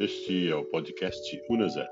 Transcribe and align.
o 0.00 0.64
podcast 0.66 1.42
Uneser, 1.50 1.88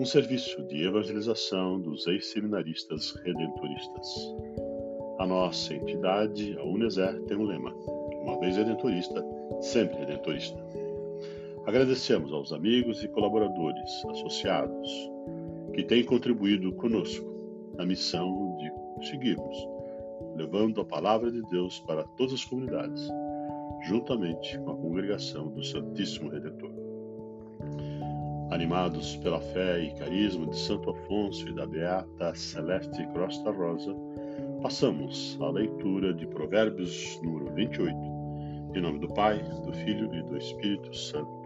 um 0.00 0.04
serviço 0.04 0.60
de 0.64 0.82
evangelização 0.82 1.80
dos 1.80 2.04
ex-seminaristas 2.08 3.12
redentoristas. 3.24 4.34
A 5.20 5.24
nossa 5.24 5.72
entidade, 5.72 6.58
a 6.58 6.64
Uneser, 6.64 7.22
tem 7.26 7.36
um 7.36 7.44
lema: 7.44 7.72
uma 8.22 8.40
vez 8.40 8.56
redentorista, 8.56 9.24
sempre 9.60 9.98
redentorista. 9.98 10.58
Agradecemos 11.64 12.32
aos 12.32 12.52
amigos 12.52 13.04
e 13.04 13.08
colaboradores 13.08 14.04
associados 14.08 14.90
que 15.72 15.84
têm 15.84 16.04
contribuído 16.04 16.72
conosco 16.72 17.24
na 17.76 17.86
missão 17.86 18.56
de 18.58 19.06
seguirmos, 19.06 19.56
levando 20.34 20.80
a 20.80 20.84
palavra 20.84 21.30
de 21.30 21.40
Deus 21.50 21.78
para 21.86 22.02
todas 22.16 22.34
as 22.34 22.44
comunidades, 22.44 23.08
juntamente 23.86 24.58
com 24.58 24.72
a 24.72 24.76
congregação 24.76 25.52
do 25.52 25.62
Santíssimo 25.62 26.28
Redentor. 26.28 26.80
Animados 28.50 29.16
pela 29.18 29.40
fé 29.40 29.80
e 29.80 29.94
carisma 29.94 30.46
de 30.46 30.58
Santo 30.58 30.90
Afonso 30.90 31.48
e 31.48 31.54
da 31.54 31.66
Beata 31.66 32.34
Celeste 32.34 33.06
Crosta 33.12 33.50
Rosa, 33.50 33.94
passamos 34.60 35.38
à 35.40 35.50
leitura 35.50 36.12
de 36.12 36.26
Provérbios 36.26 37.20
número 37.22 37.54
28, 37.54 37.96
em 38.74 38.80
nome 38.80 38.98
do 38.98 39.08
Pai, 39.08 39.38
do 39.64 39.72
Filho 39.72 40.12
e 40.14 40.22
do 40.22 40.36
Espírito 40.36 40.94
Santo. 40.96 41.40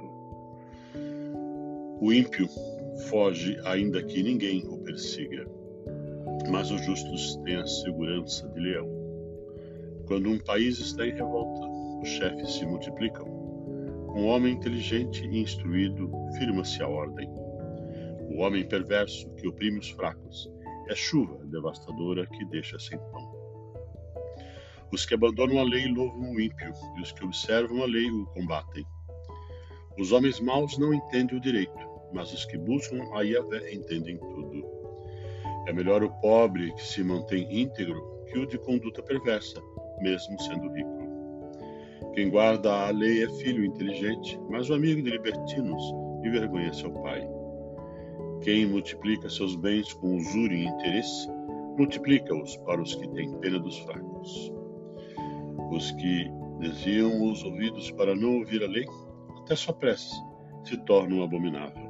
O 2.01 2.13
ímpio 2.13 2.49
foge 3.09 3.59
ainda 3.65 4.03
que 4.03 4.23
ninguém 4.23 4.67
o 4.67 4.79
persiga, 4.79 5.47
mas 6.51 6.71
os 6.71 6.85
justos 6.85 7.37
têm 7.45 7.57
a 7.57 7.67
segurança 7.67 8.49
de 8.49 8.61
leão. 8.61 8.89
Quando 10.07 10.29
um 10.29 10.39
país 10.39 10.79
está 10.79 11.07
em 11.07 11.13
revolta, 11.13 11.67
os 12.03 12.09
chefes 12.09 12.53
se 12.55 12.67
multiplicam. 12.67 13.34
Um 14.15 14.27
homem 14.29 14.55
inteligente 14.55 15.27
e 15.27 15.41
instruído 15.41 16.09
firma-se 16.39 16.81
a 16.81 16.89
ordem. 16.89 17.29
O 18.31 18.43
homem 18.43 18.65
perverso 18.65 19.29
que 19.35 19.49
oprime 19.49 19.81
os 19.81 19.91
fracos 19.91 20.49
é 20.89 20.95
chuva 20.95 21.45
devastadora 21.47 22.25
que 22.27 22.45
deixa 22.45 22.79
sem 22.79 22.97
pão. 22.97 23.35
Os 24.93 25.05
que 25.05 25.15
abandonam 25.15 25.59
a 25.59 25.65
lei 25.65 25.89
louvam 25.89 26.31
o 26.31 26.41
ímpio, 26.41 26.73
e 26.97 27.03
os 27.03 27.11
que 27.11 27.25
observam 27.25 27.83
a 27.83 27.87
lei 27.87 28.09
o 28.09 28.25
combatem. 28.27 28.87
Os 29.99 30.13
homens 30.13 30.39
maus 30.39 30.79
não 30.79 30.95
entendem 30.95 31.37
o 31.37 31.41
direito, 31.41 31.91
mas 32.13 32.33
os 32.33 32.45
que 32.45 32.57
buscam 32.57 33.03
a 33.15 33.23
Yahvé 33.23 33.75
entendem 33.75 34.17
tudo. 34.17 34.65
É 35.67 35.73
melhor 35.73 36.05
o 36.05 36.13
pobre 36.21 36.73
que 36.75 36.87
se 36.87 37.03
mantém 37.03 37.49
íntegro 37.51 38.25
que 38.31 38.39
o 38.39 38.47
de 38.47 38.59
conduta 38.59 39.03
perversa, 39.03 39.61
mesmo 40.01 40.41
sendo 40.41 40.73
rico. 40.73 41.04
Quem 42.15 42.31
guarda 42.31 42.73
a 42.73 42.91
lei 42.91 43.25
é 43.25 43.29
filho 43.29 43.65
inteligente, 43.65 44.39
mas 44.49 44.71
o 44.71 44.75
amigo 44.75 45.03
de 45.03 45.11
libertinos 45.11 45.83
envergonha 46.25 46.73
seu 46.73 46.93
pai. 47.03 47.29
Quem 48.41 48.67
multiplica 48.67 49.29
seus 49.29 49.57
bens 49.57 49.93
com 49.95 50.17
usura 50.17 50.55
e 50.55 50.65
interesse, 50.65 51.29
multiplica-os 51.77 52.57
para 52.59 52.81
os 52.81 52.95
que 52.95 53.09
têm 53.09 53.37
pena 53.41 53.59
dos 53.59 53.77
fracos. 53.81 54.53
Os 55.73 55.91
que 55.91 56.31
desviam 56.61 57.33
os 57.33 57.43
ouvidos 57.43 57.91
para 57.91 58.15
não 58.15 58.39
ouvir 58.39 58.63
a 58.63 58.69
lei, 58.69 58.87
até 59.43 59.57
sua 59.57 59.75
prece 59.75 60.15
se 60.63 60.77
tornam 60.85 61.25
abominável. 61.25 61.83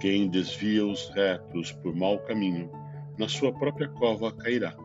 Quem 0.00 0.28
desvia 0.28 0.86
os 0.86 1.08
retos 1.10 1.72
por 1.72 1.96
mau 1.96 2.16
caminho, 2.20 2.70
na 3.18 3.28
sua 3.28 3.52
própria 3.52 3.88
cova 3.88 4.32
cairá, 4.32 4.76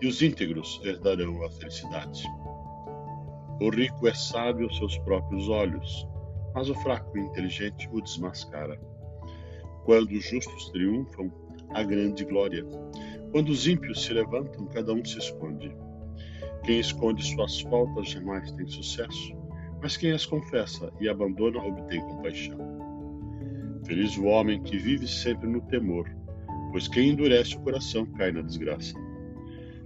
e 0.00 0.06
os 0.06 0.22
íntegros 0.22 0.80
herdarão 0.84 1.44
a 1.44 1.50
felicidade. 1.50 2.24
O 3.60 3.68
rico 3.68 4.08
é 4.08 4.14
sábio 4.14 4.64
aos 4.64 4.78
seus 4.78 4.96
próprios 5.00 5.50
olhos, 5.50 6.08
mas 6.54 6.70
o 6.70 6.74
fraco 6.76 7.18
e 7.18 7.20
inteligente 7.20 7.90
o 7.92 8.00
desmascara. 8.00 8.80
Quando 9.84 10.12
os 10.12 10.24
justos 10.24 10.70
triunfam, 10.70 11.30
há 11.74 11.82
grande 11.82 12.24
glória. 12.24 12.64
Quando 13.30 13.50
os 13.50 13.66
ímpios 13.66 14.02
se 14.02 14.14
levantam, 14.14 14.64
cada 14.68 14.94
um 14.94 15.04
se 15.04 15.18
esconde. 15.18 15.76
Quem 16.64 16.80
esconde 16.80 17.22
suas 17.22 17.60
faltas 17.60 18.08
jamais 18.08 18.50
tem 18.52 18.66
sucesso, 18.66 19.36
mas 19.82 19.94
quem 19.94 20.12
as 20.12 20.24
confessa 20.24 20.90
e 20.98 21.06
abandona 21.06 21.62
obtém 21.62 22.00
compaixão. 22.00 22.58
Feliz 23.84 24.16
o 24.16 24.24
homem 24.24 24.62
que 24.62 24.78
vive 24.78 25.06
sempre 25.06 25.46
no 25.46 25.60
temor, 25.60 26.10
pois 26.72 26.88
quem 26.88 27.10
endurece 27.10 27.56
o 27.56 27.60
coração 27.60 28.06
cai 28.12 28.32
na 28.32 28.40
desgraça. 28.40 28.94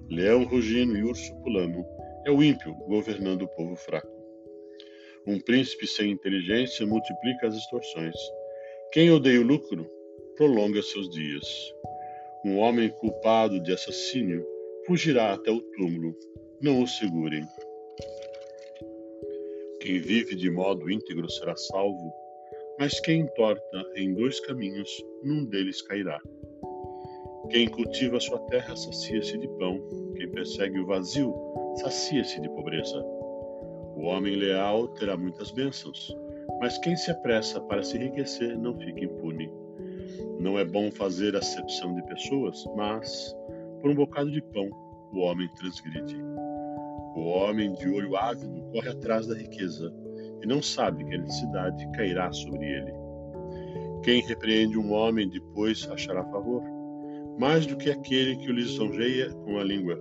Leão 0.08 0.44
rugindo 0.44 0.96
e 0.96 1.02
urso 1.02 1.34
pulando 1.42 1.84
é 2.24 2.30
o 2.30 2.42
ímpio 2.42 2.74
governando 2.86 3.42
o 3.42 3.48
povo 3.48 3.76
fraco. 3.76 4.12
Um 5.26 5.38
príncipe 5.40 5.86
sem 5.86 6.10
inteligência 6.10 6.86
multiplica 6.86 7.48
as 7.48 7.54
extorsões. 7.54 8.16
Quem 8.92 9.10
odeia 9.10 9.40
o 9.40 9.44
lucro 9.44 9.90
prolonga 10.36 10.82
seus 10.82 11.08
dias. 11.10 11.44
Um 12.44 12.58
homem 12.58 12.90
culpado 12.90 13.60
de 13.60 13.72
assassínio 13.72 14.46
fugirá 14.86 15.32
até 15.32 15.50
o 15.50 15.60
túmulo. 15.60 16.14
Não 16.60 16.82
o 16.82 16.86
segurem. 16.86 17.46
Quem 19.80 19.98
vive 19.98 20.34
de 20.34 20.50
modo 20.50 20.90
íntegro 20.90 21.30
será 21.30 21.54
salvo, 21.56 22.12
mas 22.78 23.00
quem 23.00 23.20
entorta 23.20 23.84
em 23.96 24.14
dois 24.14 24.40
caminhos, 24.40 24.90
num 25.22 25.44
deles 25.44 25.82
cairá. 25.82 26.20
Quem 27.50 27.68
cultiva 27.68 28.18
sua 28.18 28.38
terra 28.46 28.74
sacia-se 28.74 29.36
de 29.36 29.48
pão, 29.58 29.78
quem 30.16 30.30
persegue 30.30 30.78
o 30.80 30.86
vazio 30.86 31.34
sacia-se 31.76 32.40
de 32.40 32.48
pobreza. 32.50 33.02
O 33.96 34.04
homem 34.04 34.36
leal 34.36 34.88
terá 34.88 35.16
muitas 35.16 35.50
bênçãos, 35.50 36.14
mas 36.60 36.78
quem 36.78 36.96
se 36.96 37.10
apressa 37.10 37.60
para 37.60 37.82
se 37.82 37.96
enriquecer 37.96 38.58
não 38.58 38.78
fica 38.78 39.04
impune. 39.04 39.50
Não 40.40 40.58
é 40.58 40.64
bom 40.64 40.90
fazer 40.90 41.36
acepção 41.36 41.94
de 41.94 42.02
pessoas, 42.02 42.64
mas, 42.76 43.34
por 43.80 43.90
um 43.90 43.94
bocado 43.94 44.30
de 44.30 44.42
pão, 44.42 44.68
o 45.12 45.20
homem 45.20 45.48
transgride. 45.56 46.16
O 47.16 47.28
homem 47.28 47.72
de 47.74 47.88
olho 47.88 48.16
ávido 48.16 48.62
corre 48.72 48.88
atrás 48.88 49.26
da 49.26 49.34
riqueza 49.34 49.92
e 50.42 50.46
não 50.46 50.60
sabe 50.60 51.04
que 51.04 51.14
a 51.14 51.18
necessidade 51.18 51.90
cairá 51.92 52.32
sobre 52.32 52.66
ele. 52.66 52.92
Quem 54.02 54.20
repreende 54.22 54.76
um 54.76 54.92
homem 54.92 55.28
depois 55.28 55.88
achará 55.90 56.24
favor, 56.24 56.62
mais 57.38 57.64
do 57.66 57.76
que 57.76 57.90
aquele 57.90 58.36
que 58.36 58.50
o 58.50 58.52
lisonjeia 58.52 59.30
com 59.30 59.58
a 59.58 59.64
língua. 59.64 59.98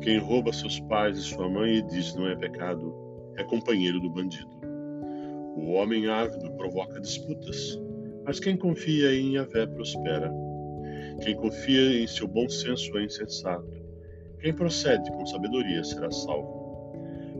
Quem 0.00 0.18
rouba 0.18 0.52
seus 0.52 0.78
pais 0.80 1.18
e 1.18 1.22
sua 1.22 1.48
mãe 1.48 1.76
e 1.76 1.82
diz 1.82 2.14
não 2.14 2.28
é 2.28 2.36
pecado, 2.36 2.94
é 3.36 3.44
companheiro 3.44 4.00
do 4.00 4.10
bandido. 4.10 4.58
O 5.56 5.72
homem 5.72 6.08
ávido 6.08 6.52
provoca 6.52 7.00
disputas, 7.00 7.80
mas 8.24 8.38
quem 8.38 8.56
confia 8.56 9.12
em 9.14 9.34
Yahvé 9.34 9.66
prospera. 9.66 10.32
Quem 11.22 11.34
confia 11.34 12.00
em 12.00 12.06
seu 12.06 12.28
bom 12.28 12.48
senso 12.48 12.96
é 12.96 13.04
insensato. 13.04 13.68
Quem 14.40 14.54
procede 14.54 15.10
com 15.10 15.26
sabedoria 15.26 15.82
será 15.82 16.10
salvo. 16.10 16.92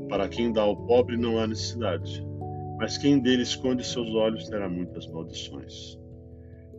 Para 0.08 0.28
quem 0.28 0.52
dá 0.52 0.62
ao 0.62 0.76
pobre 0.76 1.16
não 1.16 1.38
há 1.38 1.46
necessidade, 1.46 2.26
mas 2.78 2.98
quem 2.98 3.20
dele 3.20 3.42
esconde 3.42 3.86
seus 3.86 4.12
olhos 4.14 4.48
terá 4.48 4.68
muitas 4.68 5.06
maldições. 5.06 5.96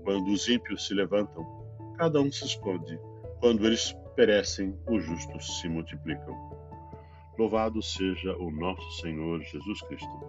Quando 0.04 0.32
os 0.32 0.50
ímpios 0.50 0.88
se 0.88 0.94
levantam, 0.94 1.46
cada 1.98 2.20
um 2.20 2.32
se 2.32 2.46
esconde. 2.46 3.00
Quando 3.40 3.66
eles 3.66 3.96
perecem, 4.20 4.78
os 4.86 5.06
justos 5.06 5.62
se 5.62 5.70
multiplicam. 5.70 6.36
Louvado 7.38 7.82
seja 7.82 8.36
o 8.36 8.52
nosso 8.52 8.92
Senhor 9.00 9.42
Jesus 9.42 9.82
Cristo. 9.84 10.20